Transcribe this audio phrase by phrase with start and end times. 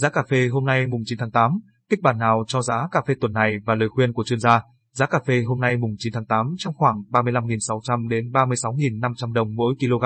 [0.00, 1.50] Giá cà phê hôm nay mùng 9 tháng 8,
[1.90, 4.62] kịch bản nào cho giá cà phê tuần này và lời khuyên của chuyên gia.
[4.92, 9.54] Giá cà phê hôm nay mùng 9 tháng 8 trong khoảng 35.600 đến 36.500 đồng
[9.56, 10.04] mỗi kg.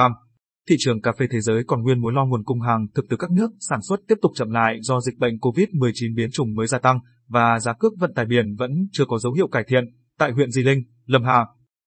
[0.69, 3.17] Thị trường cà phê thế giới còn nguyên mối lo nguồn cung hàng thực từ
[3.17, 6.67] các nước sản xuất tiếp tục chậm lại do dịch bệnh COVID-19 biến chủng mới
[6.67, 9.85] gia tăng và giá cước vận tải biển vẫn chưa có dấu hiệu cải thiện.
[10.19, 11.47] Tại huyện Di Linh, Lâm Hà,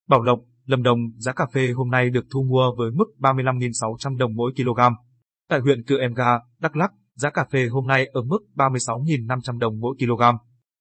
[0.09, 4.17] Bảo Lộc, Lâm Đồng, giá cà phê hôm nay được thu mua với mức 35.600
[4.17, 4.79] đồng mỗi kg.
[5.49, 9.59] Tại huyện Cư Em Ga, Đắk Lắk, giá cà phê hôm nay ở mức 36.500
[9.59, 10.21] đồng mỗi kg.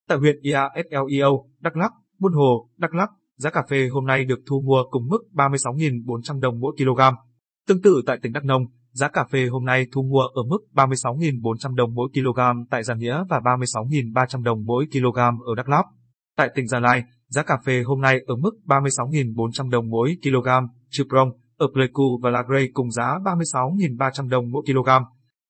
[0.09, 4.41] Tại huyện IASLEO, Đắk Lắk, Buôn Hồ, Đắk Lắk, giá cà phê hôm nay được
[4.47, 7.01] thu mua cùng mức 36.400 đồng mỗi kg.
[7.69, 10.59] Tương tự tại tỉnh Đắk Nông, giá cà phê hôm nay thu mua ở mức
[10.75, 15.85] 36.400 đồng mỗi kg tại Giang Nghĩa và 36.300 đồng mỗi kg ở Đắk Lắk.
[16.37, 20.49] Tại tỉnh Gia Lai, giá cà phê hôm nay ở mức 36.400 đồng mỗi kg,
[20.91, 24.89] Chư Prong, ở Pleiku và La Grey cùng giá 36.300 đồng mỗi kg.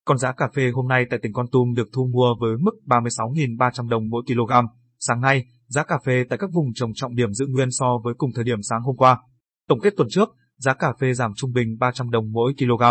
[0.05, 2.73] Còn giá cà phê hôm nay tại tỉnh Con Tum được thu mua với mức
[2.87, 4.53] 36.300 đồng mỗi kg.
[4.99, 8.15] Sáng nay, giá cà phê tại các vùng trồng trọng điểm giữ nguyên so với
[8.15, 9.19] cùng thời điểm sáng hôm qua.
[9.69, 12.83] Tổng kết tuần trước, giá cà phê giảm trung bình 300 đồng mỗi kg.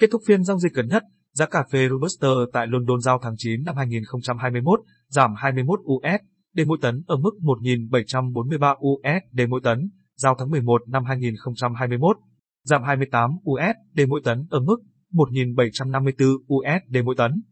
[0.00, 3.34] Kết thúc phiên giao dịch gần nhất, giá cà phê Robusta tại London giao tháng
[3.36, 10.34] 9 năm 2021 giảm 21 USD mỗi tấn ở mức 1.743 USD mỗi tấn, giao
[10.38, 12.16] tháng 11 năm 2021
[12.64, 14.76] giảm 28 USD mỗi tấn ở mức
[15.12, 17.42] 1.754 USD mỗi tấn.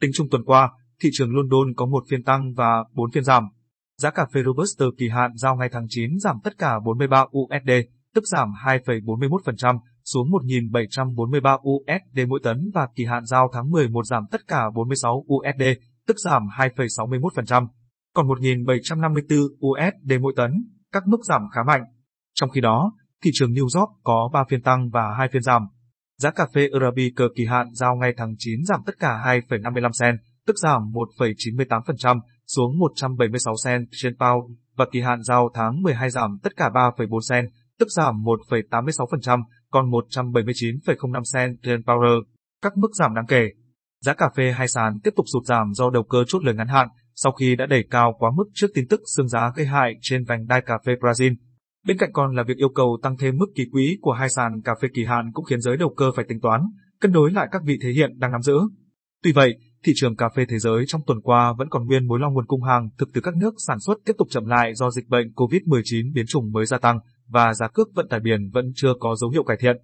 [0.00, 3.48] Tính chung tuần qua, thị trường London có một phiên tăng và 4 phiên giảm.
[3.98, 7.70] Giá cà phê Robusta kỳ hạn giao ngày tháng 9 giảm tất cả 43 USD,
[8.14, 14.24] tức giảm 2,41% xuống 1.743 USD mỗi tấn và kỳ hạn giao tháng 11 giảm
[14.30, 15.62] tất cả 46 USD,
[16.06, 17.66] tức giảm 2,61%,
[18.14, 20.50] còn 1.754 USD mỗi tấn,
[20.92, 21.82] các mức giảm khá mạnh.
[22.34, 22.92] Trong khi đó,
[23.24, 25.62] thị trường New York có 3 phiên tăng và 2 phiên giảm.
[26.22, 30.16] Giá cà phê Arabica kỳ hạn giao ngay tháng 9 giảm tất cả 2,55 sen,
[30.46, 30.82] tức giảm
[31.18, 36.70] 1,98% xuống 176 sen trên pound và kỳ hạn giao tháng 12 giảm tất cả
[36.74, 37.46] 3,4 sen,
[37.78, 42.26] tức giảm 1,86%, còn 179,05 sen trên pound.
[42.62, 43.48] Các mức giảm đáng kể.
[44.00, 46.68] Giá cà phê hai sàn tiếp tục sụt giảm do đầu cơ chốt lời ngắn
[46.68, 49.94] hạn sau khi đã đẩy cao quá mức trước tin tức xương giá gây hại
[50.00, 51.34] trên vành đai cà phê Brazil.
[51.86, 54.62] Bên cạnh còn là việc yêu cầu tăng thêm mức kỳ quỹ của hai sàn
[54.64, 56.60] cà phê kỳ hạn cũng khiến giới đầu cơ phải tính toán,
[57.00, 58.58] cân đối lại các vị thế hiện đang nắm giữ.
[59.22, 59.54] Tuy vậy,
[59.84, 62.46] thị trường cà phê thế giới trong tuần qua vẫn còn nguyên mối lo nguồn
[62.46, 65.32] cung hàng thực từ các nước sản xuất tiếp tục chậm lại do dịch bệnh
[65.36, 66.98] COVID-19 biến chủng mới gia tăng
[67.28, 69.76] và giá cước vận tải biển vẫn chưa có dấu hiệu cải thiện.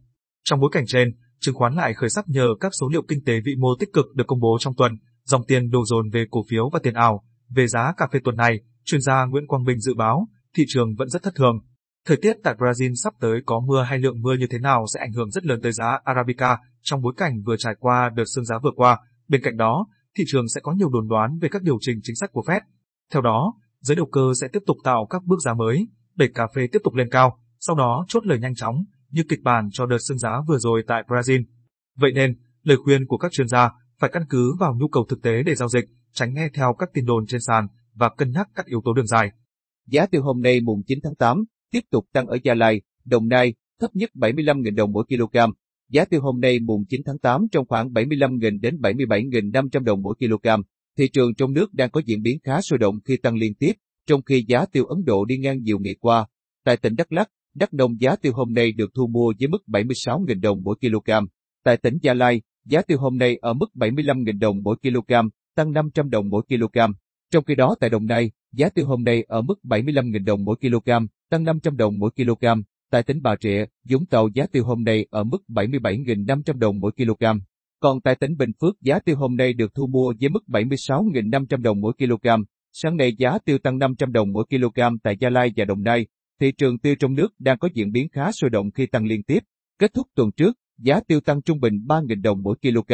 [0.44, 1.08] Trong bối cảnh trên,
[1.40, 4.06] chứng khoán lại khởi sắc nhờ các số liệu kinh tế vĩ mô tích cực
[4.14, 4.92] được công bố trong tuần,
[5.24, 7.24] dòng tiền đổ dồn về cổ phiếu và tiền ảo.
[7.50, 10.94] Về giá cà phê tuần này, chuyên gia Nguyễn Quang Bình dự báo, thị trường
[10.94, 11.60] vẫn rất thất thường.
[12.08, 15.00] Thời tiết tại Brazil sắp tới có mưa hay lượng mưa như thế nào sẽ
[15.00, 18.44] ảnh hưởng rất lớn tới giá Arabica trong bối cảnh vừa trải qua đợt sương
[18.44, 18.98] giá vừa qua.
[19.28, 19.86] Bên cạnh đó,
[20.16, 22.60] thị trường sẽ có nhiều đồn đoán về các điều chỉnh chính sách của Fed.
[23.12, 26.46] Theo đó, giới đầu cơ sẽ tiếp tục tạo các bước giá mới, đẩy cà
[26.54, 29.86] phê tiếp tục lên cao, sau đó chốt lời nhanh chóng, như kịch bản cho
[29.86, 31.44] đợt sương giá vừa rồi tại Brazil.
[31.96, 35.22] Vậy nên, lời khuyên của các chuyên gia phải căn cứ vào nhu cầu thực
[35.22, 38.48] tế để giao dịch, tránh nghe theo các tin đồn trên sàn và cân nhắc
[38.54, 39.32] các yếu tố đường dài.
[39.86, 43.28] Giá tiêu hôm nay mùng 9 tháng 8 tiếp tục tăng ở Gia Lai, Đồng
[43.28, 45.38] Nai, thấp nhất 75.000 đồng mỗi kg.
[45.90, 50.14] Giá tiêu hôm nay mùng 9 tháng 8 trong khoảng 75.000 đến 77.500 đồng mỗi
[50.18, 50.48] kg.
[50.98, 53.72] Thị trường trong nước đang có diễn biến khá sôi động khi tăng liên tiếp,
[54.06, 56.26] trong khi giá tiêu Ấn Độ đi ngang nhiều ngày qua.
[56.64, 59.62] Tại tỉnh Đắk Lắk, Đắk Nông giá tiêu hôm nay được thu mua với mức
[59.66, 61.10] 76.000 đồng mỗi kg.
[61.64, 65.12] Tại tỉnh Gia Lai, giá tiêu hôm nay ở mức 75.000 đồng mỗi kg,
[65.56, 66.78] tăng 500 đồng mỗi kg.
[67.30, 70.56] Trong khi đó tại Đồng Nai, giá tiêu hôm nay ở mức 75.000 đồng mỗi
[70.56, 70.90] kg,
[71.30, 72.46] tăng 500 đồng mỗi kg.
[72.90, 76.92] Tại tỉnh Bà Rịa, Vũng Tàu giá tiêu hôm nay ở mức 77.500 đồng mỗi
[76.92, 77.24] kg.
[77.80, 81.62] Còn tại tỉnh Bình Phước giá tiêu hôm nay được thu mua với mức 76.500
[81.62, 82.28] đồng mỗi kg.
[82.72, 86.06] Sáng nay giá tiêu tăng 500 đồng mỗi kg tại Gia Lai và Đồng Nai.
[86.40, 89.22] Thị trường tiêu trong nước đang có diễn biến khá sôi động khi tăng liên
[89.22, 89.38] tiếp.
[89.78, 92.92] Kết thúc tuần trước, giá tiêu tăng trung bình 3.000 đồng mỗi kg.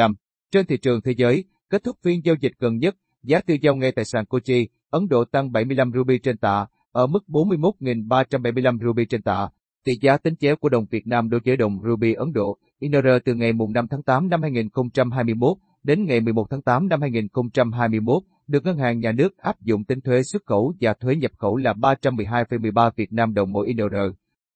[0.52, 3.76] Trên thị trường thế giới, kết thúc phiên giao dịch gần nhất, giá tiêu giao
[3.76, 9.04] ngay tại sàn Kochi, Ấn Độ tăng 75 ruby trên tạ, ở mức 41.375 ruby
[9.04, 9.48] trên tạ.
[9.84, 13.06] Tỷ giá tính chéo của đồng Việt Nam đối với đồng ruby Ấn Độ, INR
[13.24, 18.64] từ ngày 5 tháng 8 năm 2021 đến ngày 11 tháng 8 năm 2021 được
[18.64, 21.72] Ngân hàng Nhà nước áp dụng tính thuế xuất khẩu và thuế nhập khẩu là
[21.72, 23.96] 312,13 Việt Nam đồng mỗi INR.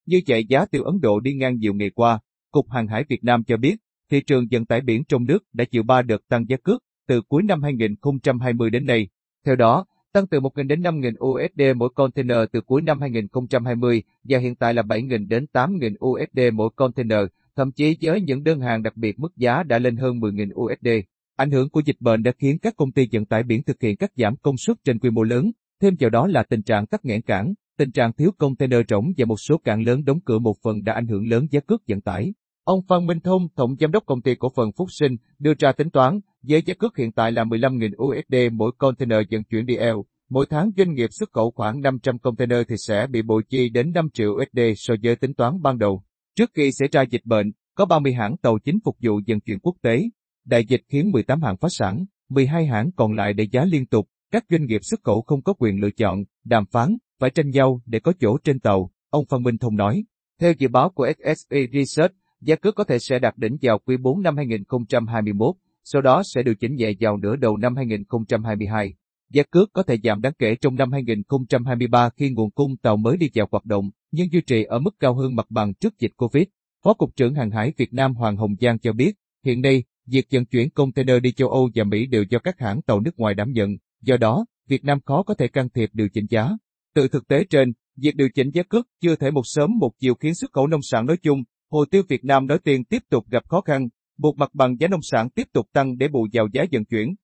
[0.06, 2.20] Như vậy giá tiêu Ấn Độ đi ngang nhiều ngày qua,
[2.50, 3.76] Cục Hàng hải Việt Nam cho biết,
[4.10, 7.22] thị trường vận tải biển trong nước đã chịu 3 đợt tăng giá cước từ
[7.28, 9.08] cuối năm 2020 đến nay.
[9.46, 14.38] Theo đó, tăng từ 1.000 đến 5.000 USD mỗi container từ cuối năm 2020 và
[14.38, 17.20] hiện tại là 7.000 đến 8.000 USD mỗi container,
[17.56, 20.88] thậm chí với những đơn hàng đặc biệt mức giá đã lên hơn 10.000 USD.
[21.36, 23.96] Ảnh hưởng của dịch bệnh đã khiến các công ty vận tải biển thực hiện
[23.96, 25.50] cắt giảm công suất trên quy mô lớn,
[25.80, 29.24] thêm vào đó là tình trạng tắc nghẽn cảng, tình trạng thiếu container rỗng và
[29.24, 32.00] một số cảng lớn đóng cửa một phần đã ảnh hưởng lớn giá cước vận
[32.00, 32.32] tải.
[32.64, 35.72] Ông Phan Minh Thông, tổng giám đốc công ty cổ phần Phúc Sinh, đưa ra
[35.72, 39.76] tính toán, với giá cước hiện tại là 15.000 USD mỗi container vận chuyển đi
[39.76, 40.04] eo.
[40.30, 43.92] mỗi tháng doanh nghiệp xuất khẩu khoảng 500 container thì sẽ bị bội chi đến
[43.94, 46.02] 5 triệu USD so với tính toán ban đầu.
[46.36, 49.58] Trước khi xảy ra dịch bệnh, có 30 hãng tàu chính phục vụ vận chuyển
[49.58, 50.02] quốc tế.
[50.44, 54.08] Đại dịch khiến 18 hãng phá sản, 12 hãng còn lại để giá liên tục,
[54.32, 57.80] các doanh nghiệp xuất khẩu không có quyền lựa chọn, đàm phán, phải tranh nhau
[57.86, 60.04] để có chỗ trên tàu, ông Phan Minh Thông nói.
[60.40, 63.96] Theo dự báo của SSE Research, giá cước có thể sẽ đạt đỉnh vào quý
[63.96, 65.56] 4 năm 2021,
[65.92, 68.94] sau đó sẽ điều chỉnh nhẹ vào nửa đầu năm 2022.
[69.32, 73.16] Giá cước có thể giảm đáng kể trong năm 2023 khi nguồn cung tàu mới
[73.16, 76.12] đi vào hoạt động, nhưng duy trì ở mức cao hơn mặt bằng trước dịch
[76.16, 76.44] Covid.
[76.84, 79.12] Phó Cục trưởng Hàng hải Việt Nam Hoàng Hồng Giang cho biết,
[79.44, 82.82] hiện nay, việc vận chuyển container đi châu Âu và Mỹ đều do các hãng
[82.82, 86.08] tàu nước ngoài đảm nhận, do đó, Việt Nam khó có thể can thiệp điều
[86.08, 86.50] chỉnh giá.
[86.94, 90.14] Từ thực tế trên, việc điều chỉnh giá cước chưa thể một sớm một chiều
[90.14, 93.24] khiến xuất khẩu nông sản nói chung, hồ tiêu Việt Nam nói tiền tiếp tục
[93.30, 93.88] gặp khó khăn,
[94.18, 97.14] buộc mặt bằng giá nông sản tiếp tục tăng để bù vào giá vận chuyển.